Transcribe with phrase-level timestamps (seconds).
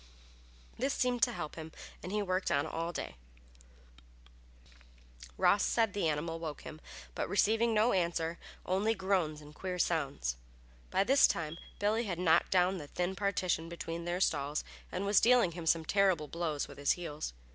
[0.79, 3.13] This seemed to help him and he worked on all day.
[3.97, 4.87] Before morning,
[5.37, 6.81] though, Ross said the animal woke him,
[7.13, 10.37] but received no answer, only groans and queer sounds.
[10.89, 15.21] By this time Billy had knocked down the thin partition between their stalls and was
[15.21, 17.33] dealing him some terrible blows with his heels.